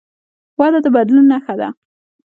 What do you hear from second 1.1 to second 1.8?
نښه ده.